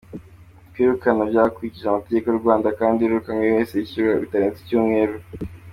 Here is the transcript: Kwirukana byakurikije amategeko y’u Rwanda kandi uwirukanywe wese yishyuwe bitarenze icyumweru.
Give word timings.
Kwirukana 0.71 1.21
byakurikije 1.31 1.85
amategeko 1.87 2.25
y’u 2.27 2.41
Rwanda 2.41 2.67
kandi 2.79 2.99
uwirukanywe 3.01 3.47
wese 3.55 3.73
yishyuwe 3.75 4.11
bitarenze 4.23 4.57
icyumweru. 4.59 5.15